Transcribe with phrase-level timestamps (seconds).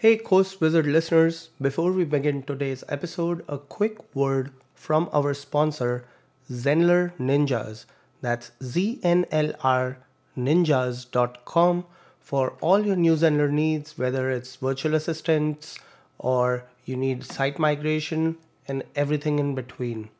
[0.00, 6.04] Hey, Course Wizard listeners, before we begin today's episode, a quick word from our sponsor,
[6.48, 7.84] Zenler Ninjas.
[8.20, 9.98] That's Z N L R
[10.36, 11.84] ninjas.com
[12.20, 15.80] for all your new Zenler needs, whether it's virtual assistants
[16.16, 18.36] or you need site migration
[18.68, 20.10] and everything in between.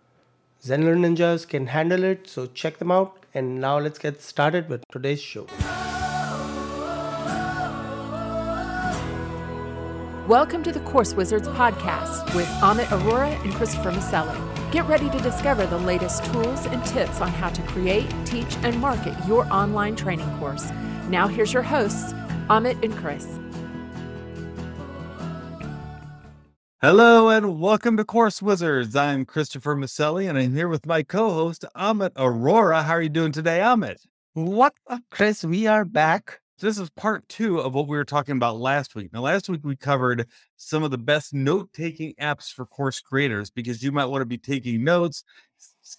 [0.61, 3.25] Zenler Ninjas can handle it, so check them out.
[3.33, 5.47] And now let's get started with today's show.
[10.29, 14.71] Welcome to the Course Wizards podcast with Amit Aurora and Christopher Maselli.
[14.71, 18.79] Get ready to discover the latest tools and tips on how to create, teach, and
[18.79, 20.71] market your online training course.
[21.09, 22.13] Now, here's your hosts,
[22.51, 23.39] Amit and Chris.
[26.83, 28.95] Hello and welcome to Course Wizards.
[28.95, 32.83] I'm Christopher Maselli and I'm here with my co-host Amit Aurora.
[32.83, 34.07] How are you doing today, Amit?
[34.35, 35.43] What up, Chris?
[35.43, 36.41] We are back.
[36.61, 39.13] This is part two of what we were talking about last week.
[39.13, 40.27] Now, last week we covered
[40.57, 44.39] some of the best note-taking apps for course creators because you might want to be
[44.39, 45.23] taking notes,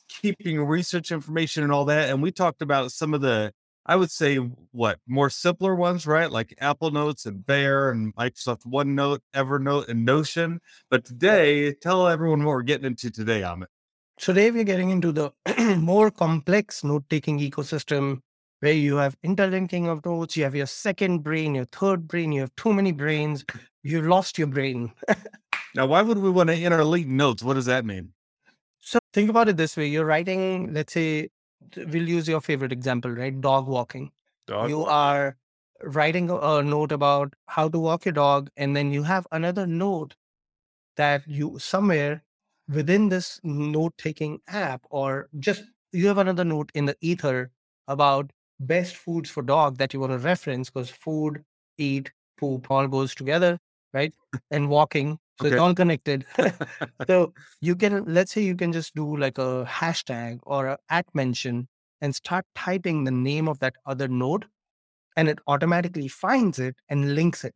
[0.09, 2.09] keeping research information and all that.
[2.09, 3.53] And we talked about some of the
[3.85, 6.29] I would say what more simpler ones, right?
[6.29, 10.59] Like Apple Notes and Bear and Microsoft OneNote, Evernote, and Notion.
[10.91, 13.65] But today, tell everyone what we're getting into today, Amit.
[14.17, 15.31] Today, we're getting into the
[15.79, 18.21] more complex note taking ecosystem
[18.59, 22.41] where you have interlinking of notes, you have your second brain, your third brain, you
[22.41, 23.45] have too many brains,
[23.83, 24.91] you lost your brain.
[25.75, 27.43] now, why would we want to interlink notes?
[27.43, 28.13] What does that mean?
[28.81, 31.29] So, think about it this way you're writing, let's say,
[31.75, 33.39] we'll use your favorite example, right?
[33.39, 34.11] Dog walking.
[34.47, 35.37] Dog you are
[35.83, 39.65] writing a, a note about how to walk your dog, and then you have another
[39.67, 40.15] note
[40.97, 42.23] that you somewhere
[42.67, 47.51] within this note taking app, or just you have another note in the ether
[47.87, 51.43] about best foods for dog that you want to reference because food,
[51.77, 53.59] eat, poop all goes together,
[53.93, 54.13] right?
[54.51, 55.19] And walking.
[55.37, 55.47] So Okay.
[55.47, 56.25] it's all connected.
[57.07, 61.05] so you can let's say you can just do like a hashtag or a at
[61.13, 61.67] mention
[62.01, 64.45] and start typing the name of that other node
[65.15, 67.55] and it automatically finds it and links it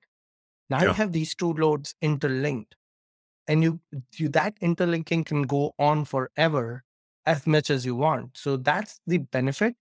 [0.70, 2.76] now you have these two nodes interlinked
[3.48, 3.82] and you,
[4.16, 6.84] you that interlinking can go on forever
[7.26, 9.76] as much as you want so that's the benefit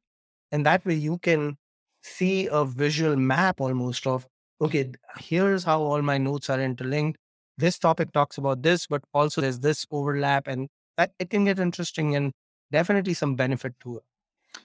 [0.52, 1.56] and that way you can
[2.02, 4.26] see a visual map almost of
[4.60, 7.18] okay here's how all my notes are interlinked
[7.58, 11.58] this topic talks about this but also there's this overlap and that it can get
[11.58, 12.32] interesting and
[12.72, 14.04] definitely some benefit to it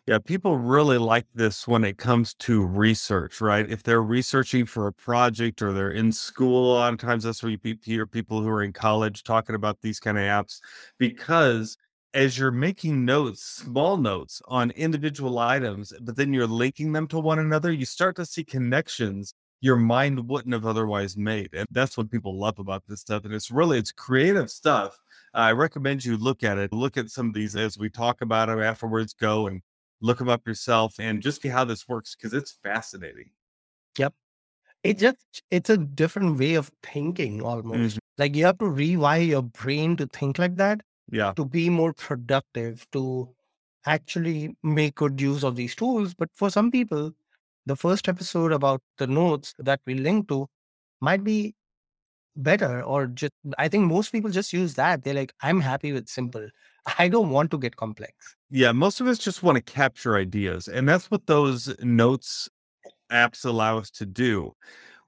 [0.06, 3.70] Yeah, people really like this when it comes to research, right?
[3.70, 7.44] If they're researching for a project or they're in school, a lot of times that's
[7.44, 10.60] where you hear people who are in college talking about these kind of apps
[10.98, 11.78] because
[12.14, 17.20] as you're making notes, small notes on individual items, but then you're linking them to
[17.20, 21.50] one another, you start to see connections your mind wouldn't have otherwise made.
[21.54, 23.26] And that's what people love about this stuff.
[23.26, 24.98] And it's really it's creative stuff.
[25.34, 26.74] I recommend you look at it.
[26.74, 29.14] Look at some of these as we talk about them afterwards.
[29.14, 29.62] Go and
[30.02, 33.32] look them up yourself and just see how this works because it's fascinating.
[33.98, 34.14] Yep.
[34.84, 35.18] It just
[35.50, 37.98] it's a different way of thinking almost mm-hmm.
[38.18, 40.82] like you have to rewire your brain to think like that
[41.12, 41.34] Yeah.
[41.34, 43.30] to be more productive to
[43.86, 47.12] actually make good use of these tools but for some people
[47.66, 50.48] the first episode about the notes that we link to
[51.02, 51.56] might be
[52.36, 56.08] better or just i think most people just use that they're like i'm happy with
[56.08, 56.48] simple
[57.00, 58.72] i don't want to get complex Yeah.
[58.72, 60.68] Most of us just want to capture ideas.
[60.70, 62.50] And that's what those notes
[63.12, 64.54] apps allow us to do.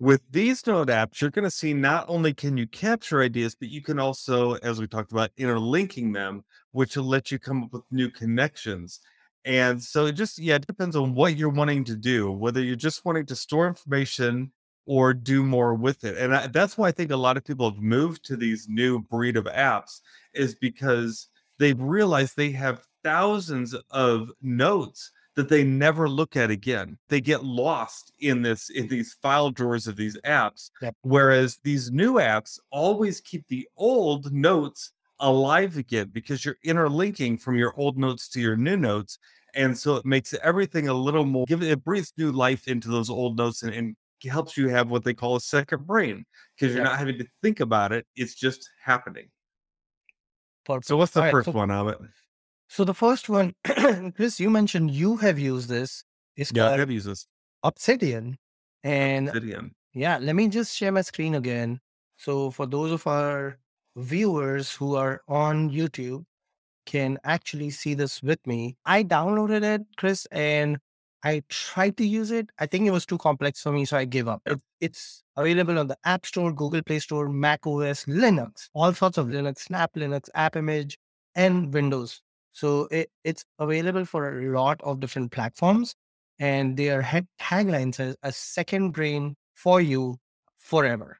[0.01, 3.67] With these note apps, you're going to see not only can you capture ideas, but
[3.67, 7.73] you can also, as we talked about, interlinking them, which will let you come up
[7.73, 9.01] with new connections.
[9.43, 12.77] And so it just, yeah, it depends on what you're wanting to do, whether you're
[12.77, 14.53] just wanting to store information
[14.85, 16.17] or do more with it.
[16.17, 18.99] And I, that's why I think a lot of people have moved to these new
[18.99, 19.99] breed of apps
[20.33, 21.27] is because
[21.57, 26.97] they've realized they have thousands of notes that they never look at again.
[27.07, 30.69] They get lost in this in these file drawers of these apps.
[30.81, 30.95] Yep.
[31.01, 34.91] Whereas these new apps always keep the old notes
[35.21, 39.17] alive again because you're interlinking from your old notes to your new notes.
[39.55, 43.09] And so it makes everything a little more give it, breathes new life into those
[43.09, 43.95] old notes and, and
[44.29, 46.25] helps you have what they call a second brain
[46.55, 46.91] because you're Yep.
[46.91, 48.05] not having to think about it.
[48.15, 49.29] It's just happening.
[50.65, 50.87] Perfect.
[50.87, 51.97] So what's the All right, first so- one of it?
[52.69, 53.53] So the first one
[54.15, 56.03] chris you mentioned you have used this
[56.37, 57.27] it's Yeah, called I've used this.
[57.63, 58.37] obsidian
[58.83, 59.75] and Obsidian.
[59.93, 61.79] Yeah, let me just share my screen again.
[62.17, 63.57] So for those of our
[63.97, 66.23] viewers who are on YouTube
[66.85, 68.77] can actually see this with me.
[68.85, 70.77] I downloaded it, Chris, and
[71.23, 72.49] I tried to use it.
[72.59, 74.41] I think it was too complex for me, so I gave up.
[74.45, 79.17] It, it's available on the App Store, Google Play Store, Mac OS, Linux, all sorts
[79.17, 80.97] of Linux, Snap Linux, App Image,
[81.35, 82.21] and Windows.
[82.59, 85.95] So it, it's available for a lot of different platforms,
[86.39, 90.17] and their head tagline says "a second brain for you
[90.57, 91.19] forever."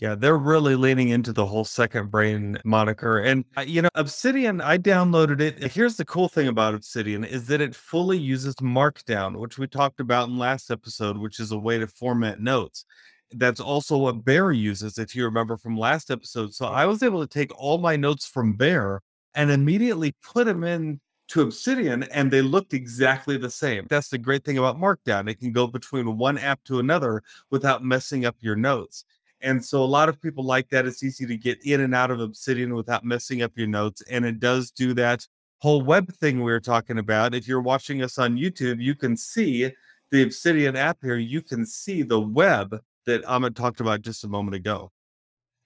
[0.00, 3.18] Yeah, they're really leaning into the whole second brain moniker.
[3.18, 5.72] And, uh, you know, Obsidian, I downloaded it.
[5.72, 9.98] Here's the cool thing about Obsidian is that it fully uses Markdown, which we talked
[9.98, 12.84] about in last episode, which is a way to format notes.
[13.32, 16.54] That's also what Bear uses, if you remember from last episode.
[16.54, 19.00] So I was able to take all my notes from Bear
[19.38, 23.86] and immediately put them in to Obsidian and they looked exactly the same.
[23.88, 25.30] That's the great thing about Markdown.
[25.30, 29.04] It can go between one app to another without messing up your notes.
[29.40, 30.86] And so a lot of people like that.
[30.86, 34.02] It's easy to get in and out of Obsidian without messing up your notes.
[34.10, 35.24] And it does do that
[35.60, 37.34] whole web thing we were talking about.
[37.34, 39.70] If you're watching us on YouTube, you can see
[40.10, 41.16] the Obsidian app here.
[41.16, 44.90] You can see the web that Amit talked about just a moment ago.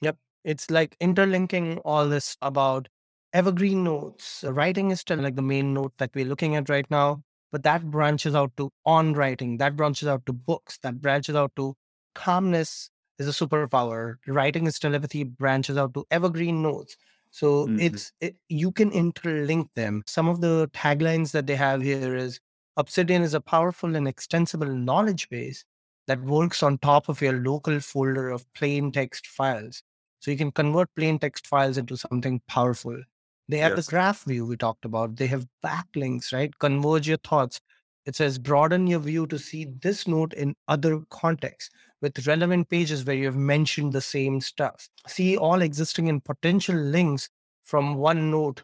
[0.03, 0.19] Yep.
[0.45, 2.89] It's like interlinking all this about
[3.33, 4.45] evergreen notes.
[4.47, 7.91] Writing is still like the main note that we're looking at right now, but that
[7.91, 11.75] branches out to on writing, that branches out to books, that branches out to
[12.15, 14.17] calmness is a superpower.
[14.27, 16.97] Writing is telepathy branches out to evergreen notes.
[17.31, 17.81] So mm-hmm.
[17.81, 20.03] it's it, you can interlink them.
[20.07, 22.41] Some of the taglines that they have here is
[22.77, 25.65] Obsidian is a powerful and extensible knowledge base
[26.07, 29.83] that works on top of your local folder of plain text files.
[30.21, 33.03] So you can convert plain text files into something powerful.
[33.49, 33.87] They have yes.
[33.87, 35.17] the graph view we talked about.
[35.17, 36.57] They have backlinks, right?
[36.59, 37.61] Converge your thoughts.
[38.05, 43.05] It says broaden your view to see this note in other contexts with relevant pages
[43.05, 44.89] where you have mentioned the same stuff.
[45.07, 47.29] See all existing and potential links
[47.63, 48.63] from one note.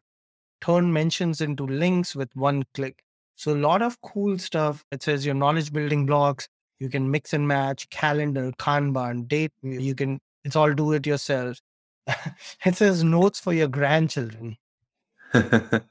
[0.60, 3.04] Turn mentions into links with one click.
[3.36, 4.84] So a lot of cool stuff.
[4.90, 6.48] It says your knowledge building blocks.
[6.80, 9.52] You can mix and match calendar, Kanban, date.
[9.62, 11.60] You can, it's all do it yourself.
[12.64, 14.56] it says notes for your grandchildren.
[15.32, 15.82] the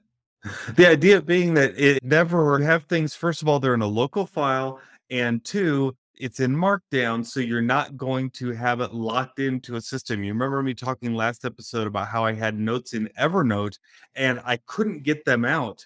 [0.80, 4.80] idea being that it never have things, first of all, they're in a local file.
[5.10, 9.82] And two, it's in Markdown, so you're not going to have it locked into a
[9.82, 10.24] system.
[10.24, 13.78] You remember me talking last episode about how I had notes in Evernote
[14.16, 15.86] and I couldn't get them out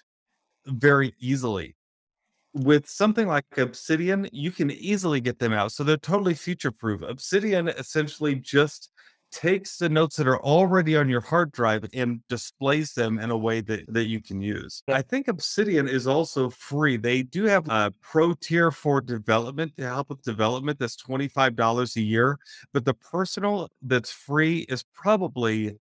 [0.66, 1.76] very easily.
[2.54, 5.72] With something like Obsidian, you can easily get them out.
[5.72, 7.02] So they're totally future proof.
[7.02, 8.90] Obsidian essentially just
[9.32, 13.36] takes the notes that are already on your hard drive and displays them in a
[13.36, 14.82] way that, that you can use.
[14.88, 16.96] I think Obsidian is also free.
[16.96, 22.00] They do have a pro tier for development to help with development that's $25 a
[22.00, 22.38] year,
[22.72, 25.76] but the personal that's free is probably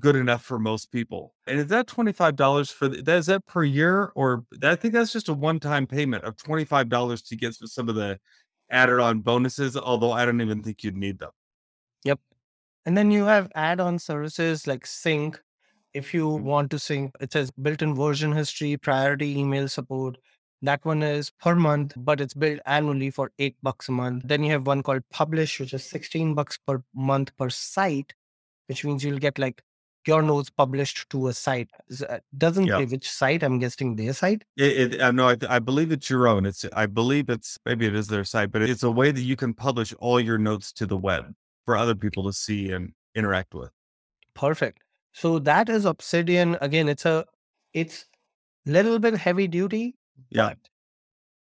[0.00, 1.34] good enough for most people.
[1.46, 5.28] And is that $25 for the, is that per year or I think that's just
[5.28, 8.18] a one-time payment of $25 to get some of the
[8.70, 11.30] added on bonuses, although I don't even think you'd need them.
[12.84, 15.40] And then you have add-on services like sync.
[15.94, 16.44] If you mm-hmm.
[16.44, 20.18] want to sync, it says built-in version history, priority email support.
[20.62, 24.22] That one is per month, but it's billed annually for eight bucks a month.
[24.26, 28.14] Then you have one called Publish, which is 16 bucks per month per site,
[28.68, 29.62] which means you'll get like
[30.06, 31.68] your notes published to a site.
[32.08, 32.78] Uh, doesn't yeah.
[32.78, 33.42] say which site.
[33.42, 34.44] I'm guessing their site.
[34.56, 36.46] It, it, uh, no, I, I, believe it's your own.
[36.46, 39.36] It's I believe it's maybe it is their site, but it's a way that you
[39.36, 43.54] can publish all your notes to the web for other people to see and interact
[43.54, 43.70] with.
[44.34, 44.82] Perfect.
[45.12, 46.56] So that is Obsidian.
[46.60, 47.24] Again, it's a
[47.74, 48.06] it's
[48.66, 49.96] little bit heavy duty.
[50.30, 50.54] Yeah.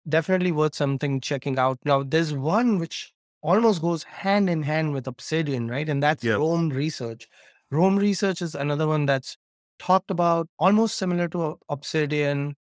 [0.07, 1.79] definitely worth something checking out.
[1.85, 5.87] Now there's one which almost goes hand in hand with Obsidian, right?
[5.87, 6.39] And that's yep.
[6.39, 7.27] Roam Research.
[7.71, 9.37] Roam Research is another one that's
[9.79, 12.55] talked about almost similar to Obsidian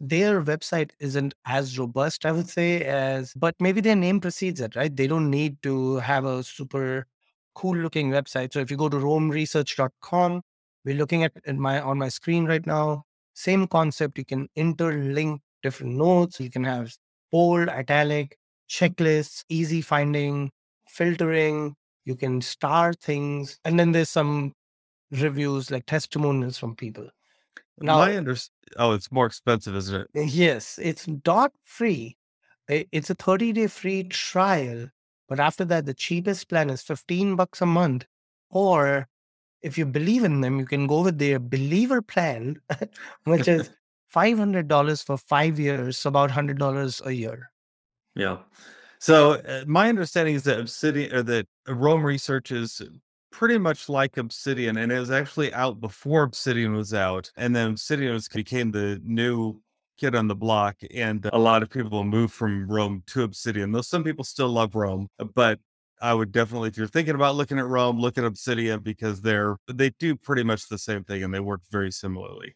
[0.00, 4.74] their website isn't as robust, I would say, as but maybe their name precedes it,
[4.76, 4.94] right?
[4.94, 7.06] They don't need to have a super
[7.54, 8.52] cool looking website.
[8.52, 10.42] So if you go to roamresearch.com,
[10.84, 13.04] we're looking at my on my screen right now.
[13.34, 14.18] Same concept.
[14.18, 16.40] You can interlink different notes.
[16.40, 16.96] You can have
[17.30, 18.38] bold, italic,
[18.68, 20.50] checklists, easy finding,
[20.88, 21.76] filtering.
[22.06, 24.54] You can star things, and then there's some
[25.10, 27.08] reviews like testimonials from people.
[27.80, 28.36] Now, My under
[28.76, 30.28] oh, it's more expensive, isn't it?
[30.28, 32.16] yes, it's not free.
[32.68, 34.88] It's a 30 day free trial.
[35.28, 38.04] But after that, the cheapest plan is 15 bucks a month.
[38.50, 39.08] Or
[39.62, 42.60] if you believe in them, you can go with their believer plan,
[43.24, 43.70] which is
[44.14, 47.52] $500 for five years, so about $100 a year.
[48.14, 48.38] Yeah.
[48.98, 52.82] So uh, my understanding is that Obsidian or that Roam Research is
[53.30, 57.70] pretty much like Obsidian, and it was actually out before Obsidian was out, and then
[57.70, 59.60] Obsidian was, became the new
[59.98, 63.72] kid on the block, and a lot of people moved from Roam to Obsidian.
[63.72, 65.60] Though some people still love Roam, uh, but
[66.00, 69.56] I would definitely, if you're thinking about looking at Roam, look at Obsidian because they're
[69.72, 72.54] they do pretty much the same thing and they work very similarly.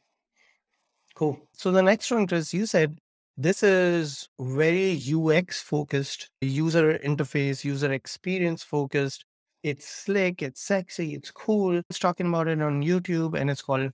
[1.14, 1.38] Cool.
[1.52, 2.98] So the next one, Chris, you said
[3.36, 9.24] this is very UX focused, user interface, user experience focused.
[9.64, 11.78] It's slick, it's sexy, it's cool.
[11.88, 13.90] It's talking about it on YouTube and it's called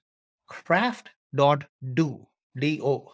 [0.48, 2.26] craft.do.
[2.58, 3.12] D-O.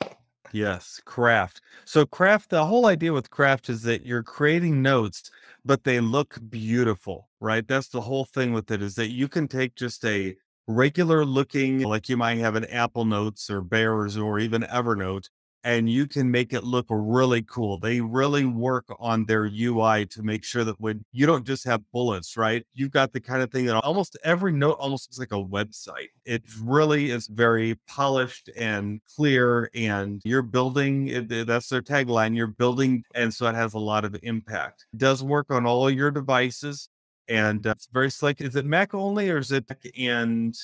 [0.53, 1.61] Yes, craft.
[1.85, 5.31] So craft, the whole idea with craft is that you're creating notes,
[5.67, 7.69] but they look beautiful, right?
[7.69, 10.35] That's the whole thing with it is that you can take just a
[10.67, 15.29] regular looking, like you might have an Apple Notes or Bears or even Evernote,
[15.67, 17.77] and you can make it look really cool.
[17.77, 21.83] They really work on their UI to make sure that when you don't just have
[21.93, 22.65] bullets, right?
[22.73, 26.11] You've got the kind of thing that almost every note almost looks like a website.
[26.25, 33.03] It really is very polished and clear, and you're building that's their tagline you're building,
[33.17, 34.87] and so it has a lot of impact.
[34.95, 36.89] It does work on all your devices,
[37.27, 38.41] and uh, it's very slick.
[38.41, 39.65] Is it Mac only or is it
[39.99, 40.55] and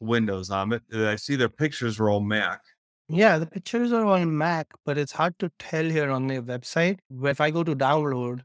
[0.00, 0.82] Windows on it?
[0.92, 2.62] I see their pictures are all Mac.
[3.08, 6.98] Yeah, the pictures are on Mac, but it's hard to tell here on their website.
[7.22, 8.42] If I go to download,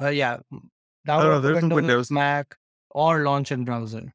[0.00, 0.38] uh, yeah,
[1.06, 2.10] download there's Windows, Windows.
[2.10, 2.56] Mac,
[2.90, 4.12] or launch in browser.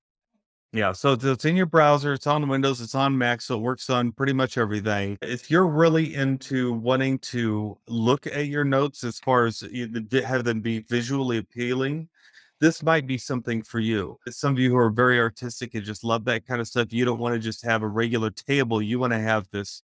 [0.73, 3.61] Yeah, so it's, it's in your browser, it's on Windows, it's on Mac, so it
[3.61, 5.17] works on pretty much everything.
[5.21, 10.25] If you're really into wanting to look at your notes as far as you- the-
[10.25, 12.09] have them be visually appealing,
[12.59, 14.17] this might be something for you.
[14.29, 17.05] Some of you who are very artistic and just love that kind of stuff, you
[17.05, 18.81] don't want to just have a regular table.
[18.81, 19.83] You want to have this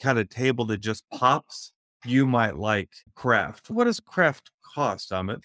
[0.00, 1.72] kind of table that just pops.
[2.04, 3.70] You might like craft.
[3.70, 5.42] What does craft cost, Amit?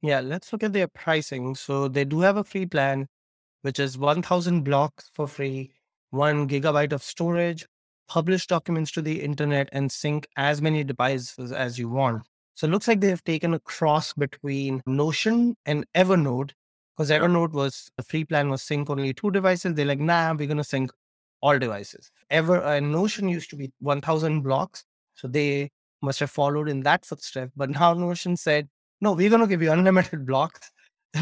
[0.00, 1.54] Yeah, let's look at their pricing.
[1.54, 3.08] So they do have a free plan,
[3.62, 5.72] which is 1000 blocks for free,
[6.10, 7.66] one gigabyte of storage,
[8.08, 12.22] publish documents to the internet, and sync as many devices as you want.
[12.54, 16.52] So it looks like they have taken a cross between Notion and Evernote,
[16.96, 17.10] because.
[17.10, 19.74] Evernote was the free plan was sync only two devices.
[19.74, 20.90] They're like, nah, we're gonna sync
[21.42, 22.10] all devices.
[22.30, 24.84] Ever uh, Notion used to be 1000 blocks.
[25.14, 27.50] So they must have followed in that footstep.
[27.56, 28.68] But now Notion said,
[29.00, 30.70] no, we're going to give you unlimited blocks,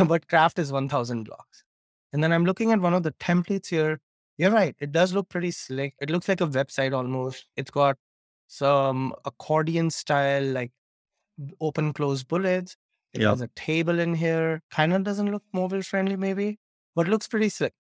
[0.06, 1.64] but craft is 1000 blocks.
[2.12, 4.00] And then I'm looking at one of the templates here.
[4.37, 4.75] You're right.
[4.80, 5.94] It does look pretty slick.
[6.00, 7.46] It looks like a website almost.
[7.56, 7.96] It's got
[8.49, 10.72] some accordion style, like
[11.61, 12.76] open close bullets.
[13.12, 14.62] It has a table in here.
[14.70, 16.59] Kind of doesn't look mobile friendly, maybe,
[16.94, 17.75] but looks pretty slick.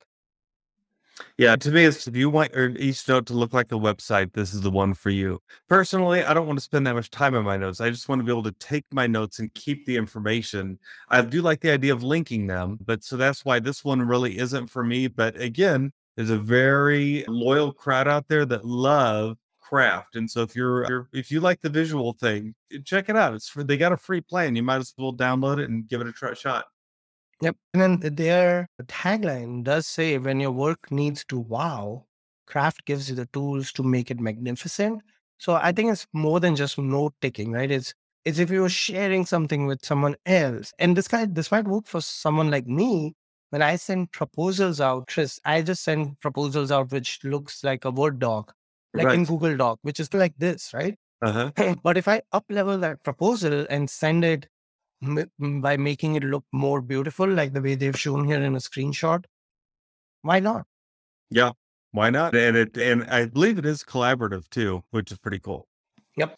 [1.36, 4.32] Yeah, to me, it's if you want your each note to look like a website,
[4.32, 5.40] this is the one for you.
[5.68, 7.80] Personally, I don't want to spend that much time on my notes.
[7.80, 10.78] I just want to be able to take my notes and keep the information.
[11.08, 14.38] I do like the idea of linking them, but so that's why this one really
[14.38, 15.08] isn't for me.
[15.08, 19.36] But again, there's a very loyal crowd out there that love
[19.70, 23.34] craft, and so if you're, if you like the visual thing, eh, check it out.
[23.34, 24.56] It's for, they got a free plan.
[24.56, 26.64] You might as well download it and give it a try shot.
[27.40, 27.56] Yep.
[27.72, 32.06] And then their tagline does say when your work needs to wow,
[32.46, 35.02] craft gives you the tools to make it magnificent.
[35.38, 37.70] So I think it's more than just note taking, right?
[37.70, 37.94] It's
[38.26, 40.72] it's if you're sharing something with someone else.
[40.78, 43.14] And this guy this might work for someone like me.
[43.50, 47.90] When I send proposals out, Chris, I just send proposals out which looks like a
[47.90, 48.54] Word doc,
[48.94, 50.96] like in Google Doc, which is like this, right?
[51.22, 51.74] Uh huh.
[51.82, 54.48] but if I up level that proposal and send it
[55.02, 58.58] m- by making it look more beautiful, like the way they've shown here in a
[58.58, 59.24] screenshot,
[60.22, 60.66] why not?
[61.30, 61.52] Yeah.
[61.92, 62.34] Why not?
[62.36, 65.66] And it and I believe it is collaborative too, which is pretty cool.
[66.16, 66.36] Yep.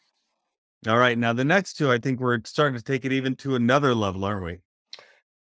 [0.89, 1.17] All right.
[1.17, 4.25] Now the next two, I think we're starting to take it even to another level,
[4.25, 4.59] aren't we?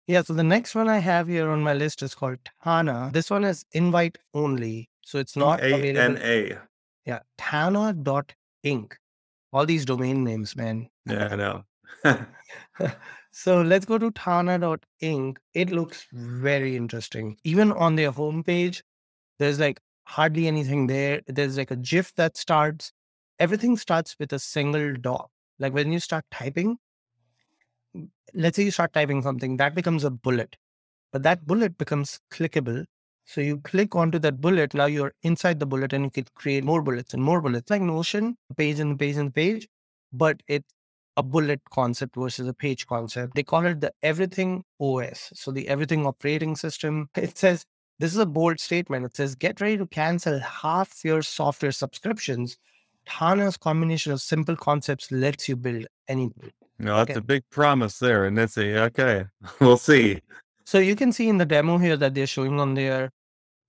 [0.07, 3.11] Yeah, so the next one I have here on my list is called Tana.
[3.12, 4.88] This one is invite only.
[5.05, 6.59] So it's not A available.
[7.09, 8.93] Yeah, Tana.inc.
[9.50, 10.91] All these domain names, man.
[11.07, 11.65] Yeah, I know.
[13.31, 15.37] so let's go to Tana.inc.
[15.55, 17.38] It looks very interesting.
[17.45, 18.83] Even on their homepage,
[19.38, 21.23] there's like hardly anything there.
[21.27, 22.93] There's like a GIF that starts.
[23.38, 25.31] Everything starts with a single dot.
[25.59, 26.77] Like when you start typing,
[28.35, 30.57] let's say you start typing something, that becomes a bullet.
[31.11, 32.85] But that bullet becomes clickable.
[33.28, 34.75] So you click onto that bullet.
[34.75, 37.70] Now you're inside the bullet and you can create more bullets and more bullets.
[37.70, 39.68] Like Notion, page and page and page,
[40.12, 40.68] but it's
[41.18, 43.37] a bullet concept versus a page concept.
[43.37, 45.32] They call it the everything OS.
[45.35, 47.11] So the everything operating system.
[47.16, 47.66] It says,
[48.00, 49.06] this is a bold statement.
[49.06, 52.58] It says, get ready to cancel half your software subscriptions.
[53.06, 56.52] Tana's combination of simple concepts lets you build anything.
[56.80, 57.20] No, that's Okay.
[57.20, 58.26] a big promise there.
[58.26, 59.26] And that's a okay.
[59.61, 60.23] We'll see.
[60.66, 63.11] So you can see in the demo here that they're showing on their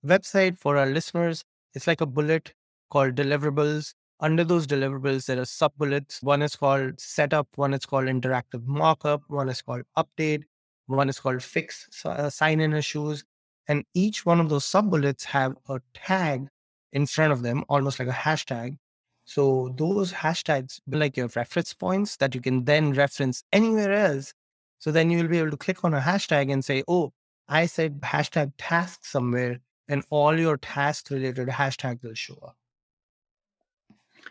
[0.04, 2.54] website for our listeners, it's like a bullet
[2.90, 3.94] called deliverables.
[4.20, 6.22] Under those deliverables, there are sub bullets.
[6.22, 10.44] One is called setup, one is called interactive mockup, one is called update,
[10.86, 13.24] one is called fix uh, sign in issues.
[13.68, 16.48] And each one of those sub bullets have a tag
[16.92, 18.76] in front of them, almost like a hashtag.
[19.24, 24.34] So those hashtags like your reference points that you can then reference anywhere else.
[24.78, 27.12] So then you'll be able to click on a hashtag and say, oh,
[27.48, 29.58] I said hashtag task somewhere,
[29.90, 32.56] and all your task related hashtags will show up.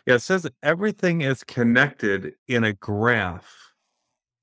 [0.06, 3.74] Yeah, it says everything is connected in a graph.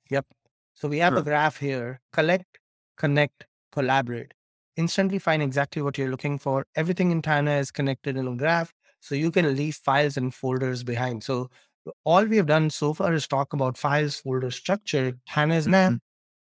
[0.10, 0.26] Yep.
[0.74, 1.22] So we have Huh.
[1.22, 2.60] a graph here collect,
[2.98, 4.34] connect, collaborate.
[4.76, 6.68] Instantly find exactly what you're looking for.
[6.76, 8.74] Everything in Tana is connected in a graph.
[9.00, 11.24] So you can leave files and folders behind.
[11.24, 11.50] So
[12.06, 15.18] all we have done so far is talk about files, folder structure.
[15.28, 16.00] Tana is nah, Mhm.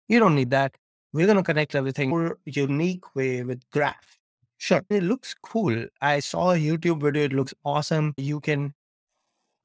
[0.10, 0.78] you don't need that.
[1.14, 4.19] We're going to connect everything more unique way with graph.
[4.60, 4.82] Sure.
[4.90, 5.86] It looks cool.
[6.02, 7.24] I saw a YouTube video.
[7.24, 8.14] It looks awesome.
[8.18, 8.74] You can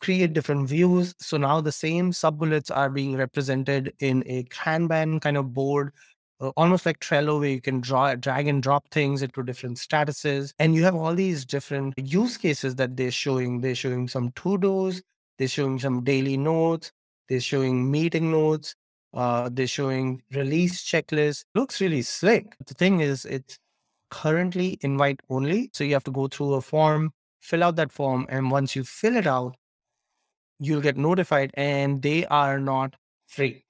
[0.00, 1.14] create different views.
[1.18, 5.92] So now the same sub bullets are being represented in a Kanban kind of board,
[6.40, 10.52] uh, almost like Trello, where you can draw, drag and drop things into different statuses.
[10.60, 13.60] And you have all these different use cases that they're showing.
[13.62, 15.02] They're showing some to dos,
[15.38, 16.92] they're showing some daily notes,
[17.28, 18.76] they're showing meeting notes,
[19.12, 21.44] uh, they're showing release checklists.
[21.56, 22.54] Looks really slick.
[22.64, 23.58] The thing is, it's
[24.14, 25.70] currently invite only.
[25.72, 28.84] So you have to go through a form, fill out that form, and once you
[28.84, 29.56] fill it out,
[30.60, 32.94] you'll get notified and they are not
[33.26, 33.64] free.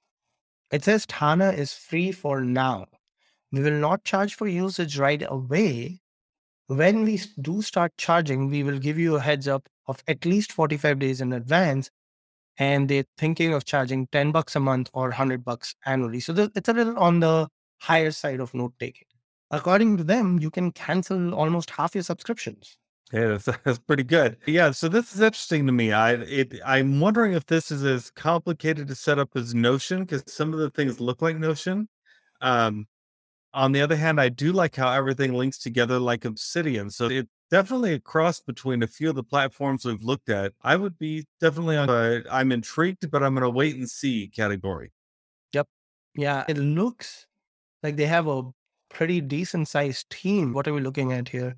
[0.71, 2.85] It says Tana is free for now.
[3.51, 6.01] We will not charge for usage right away.
[6.67, 10.51] When we do start charging, we will give you a heads up of at least
[10.51, 11.89] 45 days in advance.
[12.57, 16.19] And they're thinking of charging 10 bucks a month or 100 bucks annually.
[16.19, 17.49] So it's a little on the
[17.79, 19.07] higher side of note taking.
[19.57, 22.77] According to them, you can cancel almost half your subscriptions.
[23.11, 24.37] Yeah, that's, that's pretty good.
[24.45, 25.91] Yeah, so this is interesting to me.
[25.91, 30.23] I it I'm wondering if this is as complicated to set up as Notion because
[30.27, 31.87] some of the things look like Notion.
[32.41, 32.87] Um,
[33.53, 36.89] on the other hand, I do like how everything links together like Obsidian.
[36.89, 40.51] So it definitely a cross between a few of the platforms we've looked at.
[40.61, 42.23] I would be definitely on.
[42.29, 44.91] I'm intrigued, but I'm going to wait and see category.
[45.53, 45.67] Yep.
[46.15, 47.27] Yeah, it looks
[47.81, 48.43] like they have a
[48.95, 50.53] pretty decent sized team.
[50.53, 51.55] What are we looking at here?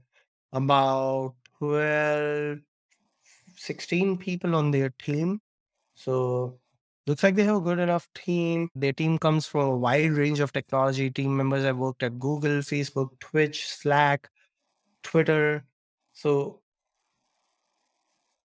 [0.54, 2.60] About 12,
[3.56, 5.40] 16 people on their team.
[5.96, 6.60] So
[7.06, 8.70] looks like they have a good enough team.
[8.76, 11.10] Their team comes from a wide range of technology.
[11.12, 14.30] Team members have worked at Google, Facebook, Twitch, Slack,
[15.04, 15.64] Twitter.
[16.14, 16.62] So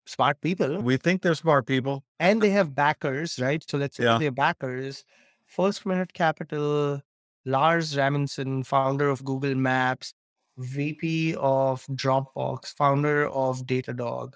[0.07, 2.05] smart people We think they're smart people.
[2.21, 3.65] and they have backers, right?
[3.69, 4.19] So let's Yeah.
[4.19, 5.05] say their backers.
[5.47, 7.01] First Minute Capital,
[7.45, 10.15] Lars Rasmussen, founder of Google Maps,
[10.59, 14.35] VP of Dropbox, founder of Datadog,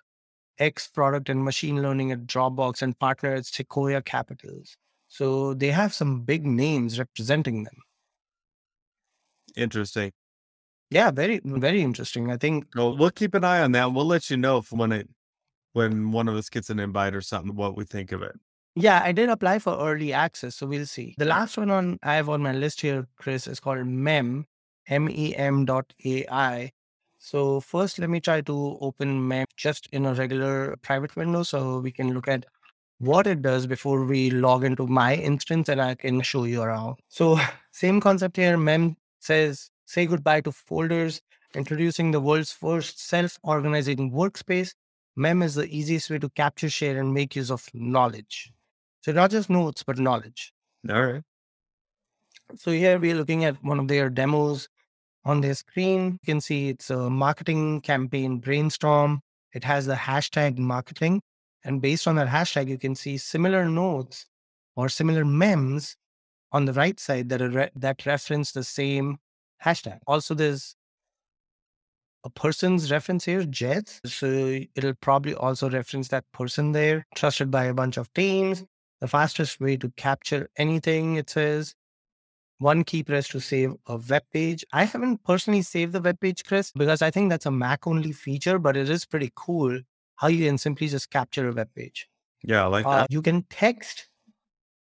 [0.58, 4.76] ex product and machine learning at Dropbox, and partner at Sequoia Capitals.
[5.08, 7.76] So they have some big names representing them.
[9.56, 10.12] Interesting.
[10.90, 12.30] Yeah, very, very interesting.
[12.30, 13.92] I think Well, we'll keep an eye on that.
[13.92, 15.08] We'll let you know if when it
[15.72, 18.34] when one of us gets an invite or something, what we think of it.
[18.78, 21.14] Yeah, I did apply for early access, so we'll see.
[21.16, 24.44] The last one on I have on my list here, Chris, is called MEM,
[24.86, 26.72] M-E-M dot AI.
[27.18, 31.78] So first, let me try to open MEM just in a regular private window so
[31.78, 32.44] we can look at
[32.98, 36.96] what it does before we log into my instance and I can show you around.
[37.08, 37.38] So
[37.72, 38.58] same concept here.
[38.58, 41.22] MEM says say goodbye to folders,
[41.54, 44.74] introducing the world's first self-organizing workspace.
[45.16, 48.52] MEM is the easiest way to capture, share, and make use of knowledge.
[49.06, 50.52] So not just notes, but knowledge.
[50.90, 51.22] All right.
[52.56, 54.68] So here we're looking at one of their demos
[55.24, 56.18] on their screen.
[56.22, 59.20] You can see it's a marketing campaign brainstorm.
[59.54, 61.22] It has the hashtag marketing.
[61.62, 64.26] And based on that hashtag, you can see similar notes
[64.74, 65.96] or similar memes
[66.50, 69.18] on the right side that are re- that reference the same
[69.64, 70.00] hashtag.
[70.08, 70.74] Also, there's
[72.24, 74.00] a person's reference here, Jets.
[74.04, 78.64] So it'll probably also reference that person there, trusted by a bunch of teams.
[79.00, 81.74] The fastest way to capture anything, it says.
[82.58, 84.64] One key press to save a web page.
[84.72, 88.12] I haven't personally saved the web page, Chris, because I think that's a Mac only
[88.12, 89.80] feature, but it is pretty cool
[90.16, 92.08] how you can simply just capture a web page.
[92.42, 93.12] Yeah, I like Uh, that.
[93.12, 94.08] you can text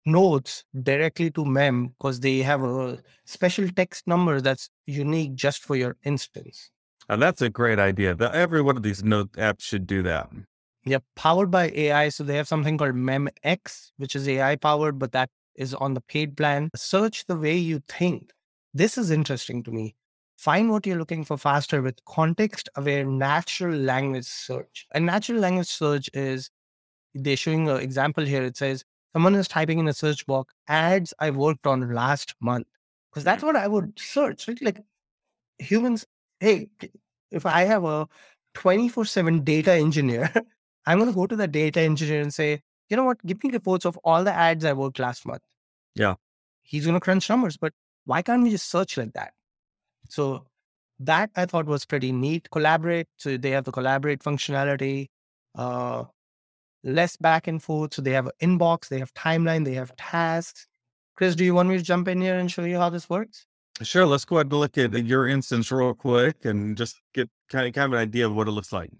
[0.07, 5.77] notes directly to mem because they have a special text number that's unique just for
[5.77, 6.71] your instance
[7.11, 8.17] And that's a great idea.
[8.33, 10.31] Every one of these note apps should do that.
[10.85, 15.13] Yep powered by ai so they have something called memx which is ai powered but
[15.13, 18.33] that is on the paid plan search the way you think
[18.73, 19.95] this is interesting to me
[20.39, 24.87] find what you're looking for faster with context aware natural language search.
[24.95, 26.49] And natural language search is
[27.13, 28.45] they're showing an example here.
[28.45, 32.69] It says someone is typing in a search box ads I worked on last month.
[33.11, 33.47] Because that's mm.
[33.47, 34.47] what I would search.
[34.47, 34.63] Right?
[34.63, 34.81] Like
[35.59, 36.07] humans,
[36.39, 36.69] hey,
[37.33, 38.07] if I have a
[38.55, 40.33] 24 7 data engineer,
[40.89, 43.51] I'm going to go to the data engineer and say, you know what, give me
[43.51, 45.43] reports of all the ads I worked last month.
[45.95, 46.15] Yeah.
[46.63, 47.75] He's going to crunch numbers, but
[48.07, 49.35] why can't we just search like that?
[50.09, 50.47] So
[50.99, 52.49] that I thought was pretty neat.
[52.51, 53.07] Collaborate.
[53.19, 55.09] So they have the collaborate functionality,
[55.55, 56.05] uh,
[56.83, 57.93] less back and forth.
[57.93, 60.67] So they have an inbox, they have timeline, they have tasks.
[61.17, 63.45] Chris, do you want me to jump in here and show you how this works?
[63.83, 64.07] Sure.
[64.07, 67.75] Let's go ahead and look at your instance real quick and just get kind of,
[67.75, 68.91] kind of an idea of what it looks like.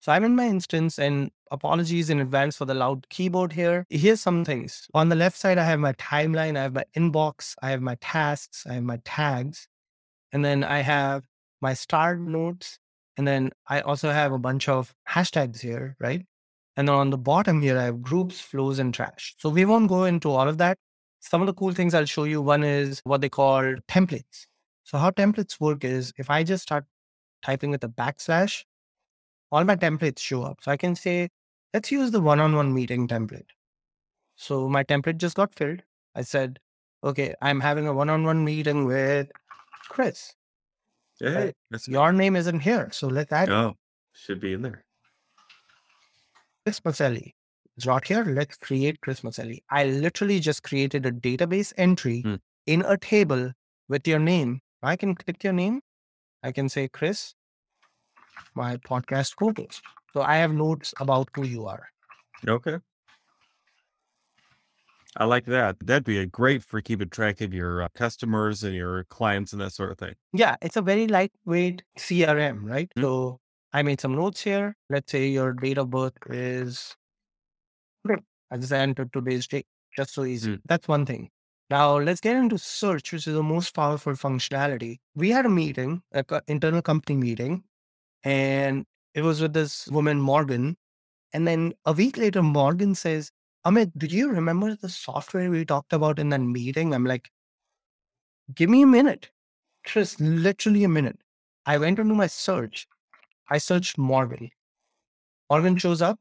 [0.00, 3.84] So I'm in my instance and apologies in advance for the loud keyboard here.
[3.90, 4.88] Here's some things.
[4.94, 7.96] On the left side, I have my timeline, I have my inbox, I have my
[8.00, 9.66] tasks, I have my tags,
[10.32, 11.24] and then I have
[11.60, 12.78] my start notes.
[13.16, 16.24] And then I also have a bunch of hashtags here, right?
[16.76, 19.34] And then on the bottom here, I have groups, flows, and trash.
[19.38, 20.78] So we won't go into all of that.
[21.18, 22.40] Some of the cool things I'll show you.
[22.40, 24.46] One is what they call templates.
[24.84, 26.84] So how templates work is if I just start
[27.42, 28.62] typing with a backslash,
[29.50, 30.58] all my templates show up.
[30.62, 31.28] So I can say,
[31.74, 33.46] let's use the one-on-one meeting template.
[34.36, 35.82] So my template just got filled.
[36.14, 36.58] I said,
[37.04, 39.28] okay, I'm having a one-on-one meeting with
[39.88, 40.34] Chris.
[41.20, 41.52] Hey,
[41.86, 42.90] Your name isn't here.
[42.92, 43.74] So let that Oh,
[44.12, 44.84] should be in there.
[46.64, 47.32] Chris Maselli.
[47.76, 48.24] It's not here.
[48.24, 49.62] Let's create Chris Maselli.
[49.70, 52.34] I literally just created a database entry Hmm.
[52.66, 53.52] in a table
[53.88, 54.60] with your name.
[54.82, 55.80] I can click your name.
[56.42, 57.34] I can say, Chris,
[58.54, 59.52] my podcast co.
[60.12, 61.88] So I have notes about who you are.
[62.46, 62.78] Okay.
[65.16, 65.76] I like that.
[65.84, 69.60] That'd be a great for keeping track of your uh, customers and your clients and
[69.60, 70.14] that sort of thing.
[70.32, 72.90] Yeah, it's a very lightweight CRM, right?
[72.94, 73.02] Hmm.
[73.02, 73.40] So
[73.72, 74.76] I made some notes here.
[74.88, 76.94] Let's say your date of birth is.
[78.50, 79.66] I just entered today's date.
[79.96, 80.52] Just so easy.
[80.52, 80.56] Hmm.
[80.66, 81.30] That's one thing.
[81.70, 84.98] Now let's get into search, which is the most powerful functionality.
[85.14, 87.64] We had a meeting, an internal company meeting,
[88.24, 90.76] and it was with this woman, Morgan.
[91.32, 93.30] And then a week later, Morgan says,
[93.66, 96.94] Amit, do you remember the software we talked about in that meeting?
[96.94, 97.30] I'm like,
[98.54, 99.30] give me a minute.
[99.84, 101.18] Just literally a minute.
[101.66, 102.86] I went into my search.
[103.50, 104.50] I searched Morgan.
[105.50, 106.18] Morgan shows up.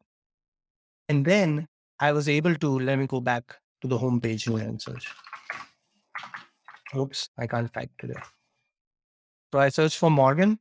[1.10, 1.68] And then
[2.00, 5.08] I was able to let me go back to the home page and search.
[6.96, 8.20] Oops, I can't type today.
[9.54, 10.60] So I searched for Morgan.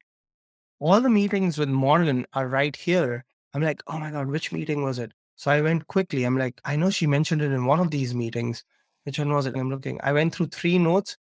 [0.78, 3.24] All the meetings with Morgan are right here.
[3.54, 5.12] I'm like, oh my God, which meeting was it?
[5.36, 6.24] So I went quickly.
[6.24, 8.62] I'm like, I know she mentioned it in one of these meetings.
[9.04, 9.56] Which one was it?
[9.56, 10.00] I'm looking.
[10.02, 11.16] I went through three notes.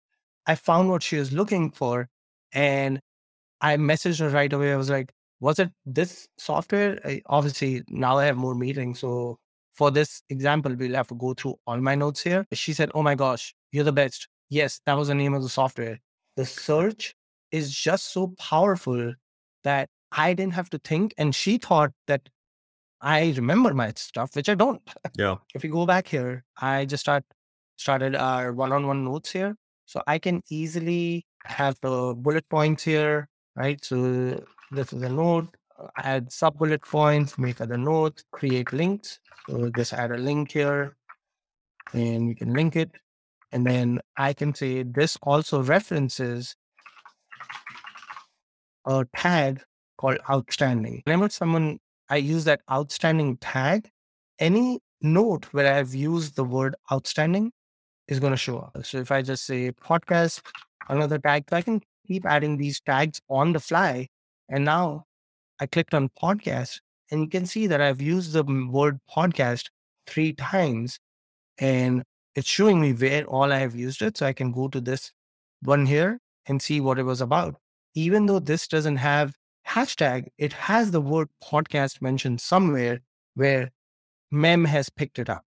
[0.46, 2.08] I found what she was looking for.
[2.52, 3.00] And
[3.60, 4.72] I messaged her right away.
[4.72, 6.98] I was like, was it this software?
[7.04, 9.00] I, obviously, now I have more meetings.
[9.00, 9.38] So
[9.72, 12.46] for this example, we'll have to go through all my notes here.
[12.52, 14.28] She said, Oh my gosh, you're the best.
[14.48, 15.98] Yes, that was the name of the software.
[16.36, 17.14] The search
[17.50, 19.14] is just so powerful
[19.64, 21.14] that I didn't have to think.
[21.18, 22.28] And she thought that
[23.00, 24.80] I remember my stuff, which I don't.
[25.16, 25.36] Yeah.
[25.54, 27.24] If you go back here, I just start
[27.76, 29.56] started our one-on-one notes here.
[29.86, 33.84] So I can easily have the bullet points here, right?
[33.84, 35.48] So this is a note,
[35.98, 39.18] add sub bullet points, make other notes, create links.
[39.48, 40.96] So just add a link here
[41.92, 42.90] and we can link it.
[43.52, 46.56] And then I can say this also references
[48.86, 49.62] a tag
[49.98, 51.02] called outstanding.
[51.04, 53.88] Whenever someone, I use that outstanding tag,
[54.38, 57.52] any note where I've used the word outstanding
[58.08, 58.84] is going to show up.
[58.84, 60.42] So if I just say podcast,
[60.88, 64.08] another tag, so I can keep adding these tags on the fly.
[64.48, 65.04] And now
[65.60, 69.66] I clicked on podcast and you can see that I've used the word podcast
[70.06, 70.98] three times
[71.58, 72.02] and
[72.34, 74.18] it's showing me where all I have used it.
[74.18, 75.12] So I can go to this
[75.62, 77.56] one here and see what it was about.
[77.94, 79.34] Even though this doesn't have
[79.68, 83.00] hashtag, it has the word podcast mentioned somewhere
[83.34, 83.70] where
[84.30, 85.44] Mem has picked it up.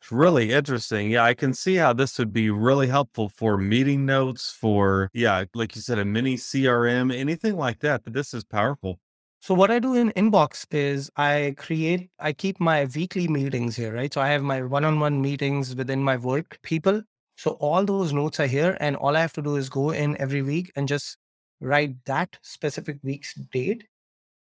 [0.00, 1.10] It's really interesting.
[1.10, 5.44] Yeah, I can see how this would be really helpful for meeting notes, for, yeah,
[5.54, 8.04] like you said, a mini CRM, anything like that.
[8.04, 8.98] But this is powerful.
[9.42, 13.92] So what I do in Inbox is I create, I keep my weekly meetings here,
[13.92, 14.12] right?
[14.12, 17.02] So I have my one-on-one meetings within my work people.
[17.40, 20.14] So all those notes are here and all I have to do is go in
[20.20, 21.16] every week and just
[21.58, 23.86] write that specific week's date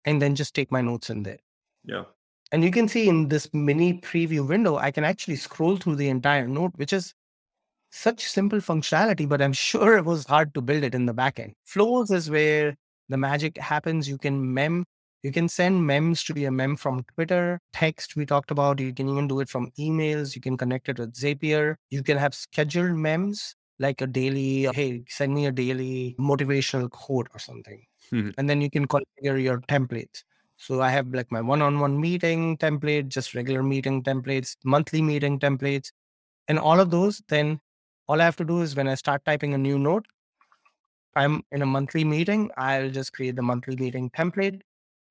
[0.06, 1.40] and then just take my notes in there.
[1.84, 2.04] Yeah.
[2.54, 6.08] And you can see in this mini preview window, I can actually scroll through the
[6.08, 7.14] entire note, which is
[7.92, 11.56] such simple functionality, but I'm sure it was hard to build it in the backend.
[11.66, 12.78] Flows is where
[13.10, 14.08] the magic happens.
[14.08, 14.86] You can mem,
[15.26, 18.80] you can send memes to be a mem from Twitter, text we talked about.
[18.80, 20.36] You can even do it from emails.
[20.36, 21.78] You can connect it with Zapier.
[21.90, 27.28] You can have scheduled memes like a daily, hey, send me a daily motivational quote
[27.34, 27.82] or something.
[28.12, 28.30] Hmm.
[28.38, 30.22] And then you can configure your templates.
[30.58, 35.92] So I have like my one-on-one meeting template, just regular meeting templates, monthly meeting templates,
[36.48, 37.24] and all of those.
[37.30, 37.60] Then
[38.08, 40.06] all I have to do is when I start typing a new note,
[41.16, 44.62] I'm in a monthly meeting, I'll just create the monthly meeting template.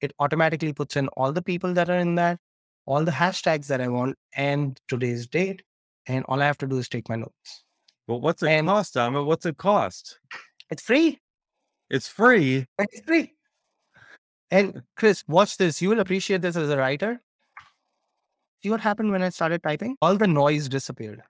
[0.05, 2.39] It automatically puts in all the people that are in that,
[2.87, 5.63] all the hashtags that I want, and today's date.
[6.07, 7.65] And all I have to do is take my notes.
[8.07, 9.25] Well, what's it And- cost, Amit?
[9.25, 10.19] What's it cost?
[10.71, 11.21] It's free.
[11.89, 12.67] It's free.
[12.79, 13.33] It's free.
[14.51, 15.81] And Chris, watch this.
[15.81, 17.23] You will appreciate this as a writer.
[18.63, 19.97] See what happened when I started typing?
[20.03, 21.23] All the noise disappeared.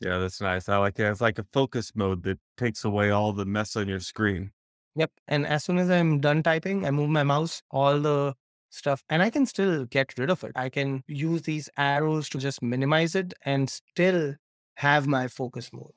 [0.00, 0.68] Yeah, that's nice.
[0.68, 1.04] I like it.
[1.08, 4.50] It's like a focus mode that takes away all the mess on your screen.
[4.96, 5.10] Yep.
[5.28, 8.34] And as soon as I'm done typing, I move my mouse, all the
[8.70, 10.52] stuff, and I can still get rid of it.
[10.54, 14.34] I can use these arrows to just minimize it and still
[14.76, 15.92] have my focus mode.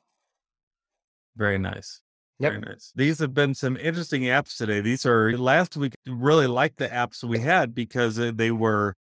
[1.36, 2.02] Very nice.
[2.40, 2.52] Yep.
[2.52, 2.92] Very nice.
[2.96, 4.82] These have been some interesting apps today.
[4.82, 8.96] These are last week really liked the apps we had because uh, they were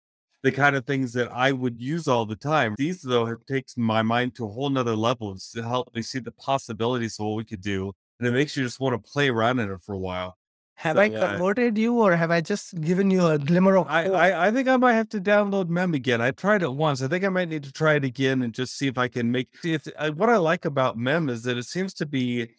[0.44, 2.76] the kind of things that I would use all the time.
[2.78, 6.20] These though have takes my mind to a whole nother level to help me see
[6.20, 7.94] the possibilities of what we could do.
[8.20, 10.38] And it makes you just want to play around in it for a while.
[10.76, 11.30] Have So, I yeah.
[11.30, 14.06] converted you or have I just given you a glimmer of I.
[14.06, 16.22] I, I think I might have to download Mem again.
[16.22, 17.02] I tried it once.
[17.02, 19.32] I think I might need to try it again and just see if I can
[19.32, 19.50] make.
[19.62, 22.50] See, it's, uh, what I like about Mem is that it seems to be,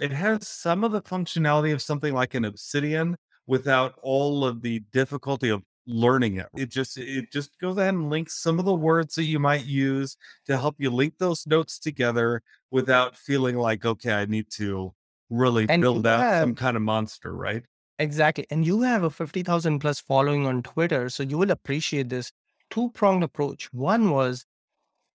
[0.00, 4.80] it has some of the functionality of something like an Obsidian without all of the
[4.92, 6.46] difficulty of learning it.
[6.54, 9.64] It just it just goes ahead and links some of the words that you might
[9.64, 14.94] use to help you link those notes together without feeling like okay, I need to
[15.30, 17.64] really And build out some kind of monster, right?
[17.98, 18.46] Exactly.
[18.50, 21.08] And you have a 50,000 plus following on Twitter.
[21.08, 22.32] So you will appreciate this
[22.70, 23.72] two pronged approach.
[23.72, 24.44] One was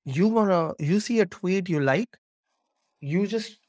[0.06, 2.18] you want to, you see a tweet you like,
[3.02, 3.60] you just,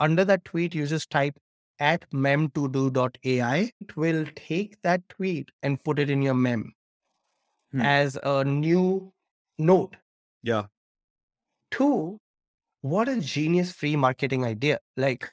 [0.00, 1.38] under that tweet, you just type
[1.78, 3.72] at mem2do.ai.
[3.80, 6.72] It will take that tweet and put it in your mem
[7.72, 7.82] Hmm.
[7.82, 9.12] as a new
[9.58, 9.96] note.
[10.42, 10.66] Yeah.
[11.70, 12.18] Two,
[12.80, 14.78] what a genius free marketing idea.
[14.96, 15.30] Like,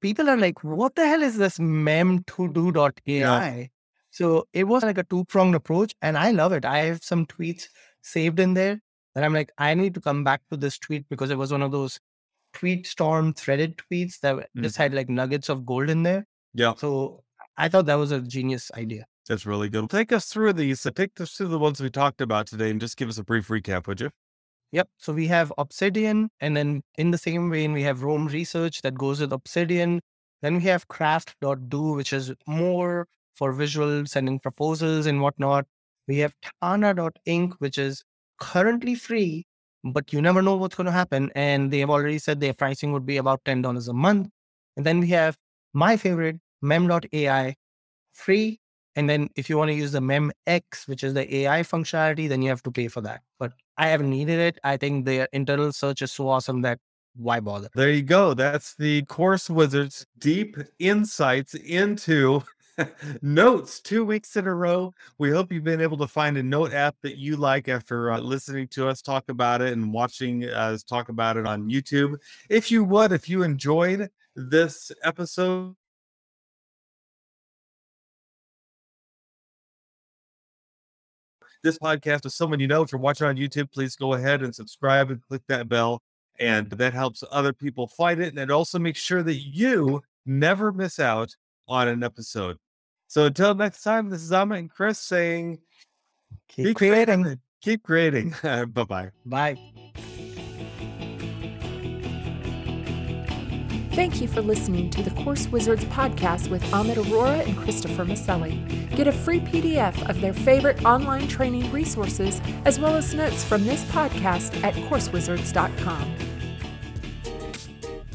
[0.00, 3.70] people are like, what the hell is this mem2do.ai?
[4.10, 6.64] So it was like a two pronged approach, and I love it.
[6.64, 7.68] I have some tweets
[8.02, 8.80] saved in there
[9.14, 11.62] that I'm like, I need to come back to this tweet because it was one
[11.62, 11.98] of those
[12.52, 14.62] tweet storm threaded tweets that hmm.
[14.62, 16.26] just had like nuggets of gold in there.
[16.54, 16.74] yeah.
[16.76, 17.24] So
[17.56, 19.06] I thought that was a genius idea.
[19.28, 19.90] That's really good.
[19.90, 20.86] Take us through these.
[20.94, 23.48] Take us through the ones we talked about today and just give us a brief
[23.48, 24.10] recap, would you?
[24.72, 24.88] Yep.
[24.98, 28.94] So we have Obsidian, and then in the same vein, we have Roam Research that
[28.94, 30.00] goes with Obsidian.
[30.42, 35.66] Then we have Craft.do, which is more for visual sending proposals and whatnot.
[36.06, 38.04] We have Tana.inc, which is
[38.40, 39.46] currently free,
[39.84, 41.30] but you never know what's going to happen.
[41.34, 44.28] And they have already said their pricing would be about $10 a month.
[44.76, 45.36] And then we have
[45.72, 47.54] my favorite, Mem.ai,
[48.12, 48.60] free.
[48.98, 52.42] And then if you want to use the MemX, which is the AI functionality, then
[52.42, 53.20] you have to pay for that.
[53.38, 54.58] But I haven't needed it.
[54.64, 56.80] I think their internal search is so awesome that
[57.14, 57.68] why bother?
[57.76, 58.34] There you go.
[58.34, 62.42] That's the Course Wizards deep insights into
[63.22, 64.92] notes two weeks in a row.
[65.16, 68.18] We hope you've been able to find a note app that you like after uh,
[68.18, 72.16] listening to us talk about it and watching us talk about it on YouTube.
[72.50, 75.76] If you would, if you enjoyed this episode,
[81.62, 82.82] this podcast with someone you know.
[82.82, 86.02] If you're watching on YouTube, please go ahead and subscribe and click that bell.
[86.40, 88.28] And that helps other people find it.
[88.28, 91.34] And it also makes sure that you never miss out
[91.66, 92.58] on an episode.
[93.08, 95.58] So until next time, this is Amit and Chris saying,
[96.48, 97.40] Keep creating.
[97.60, 98.34] keep creating.
[98.42, 99.10] bye bye.
[99.26, 99.77] Bye.
[103.98, 108.64] Thank you for listening to the Course Wizards podcast with Amit Aurora and Christopher Maselli.
[108.94, 113.64] Get a free PDF of their favorite online training resources as well as notes from
[113.64, 116.14] this podcast at coursewizards.com.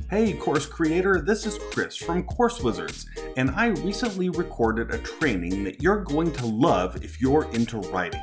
[0.09, 5.65] Hey, course creator, this is Chris from Course Wizards, and I recently recorded a training
[5.65, 8.21] that you're going to love if you're into writing.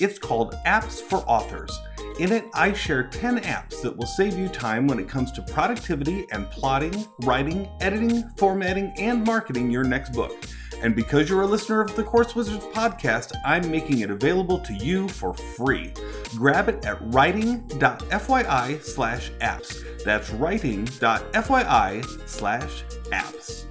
[0.00, 1.78] It's called Apps for Authors.
[2.18, 5.42] In it, I share 10 apps that will save you time when it comes to
[5.42, 10.34] productivity and plotting, writing, editing, formatting, and marketing your next book.
[10.80, 14.72] And because you're a listener of the Course Wizards podcast, I'm making it available to
[14.72, 15.92] you for free.
[16.34, 20.02] Grab it at writing.fyi slash apps.
[20.02, 23.64] That's writing.fyi slash apps.